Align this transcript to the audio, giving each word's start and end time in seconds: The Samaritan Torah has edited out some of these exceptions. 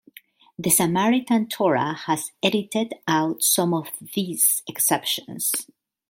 The 0.57 0.71
Samaritan 0.71 1.47
Torah 1.47 1.93
has 1.93 2.31
edited 2.41 2.95
out 3.07 3.43
some 3.43 3.71
of 3.71 3.89
these 4.15 4.63
exceptions. 4.67 5.51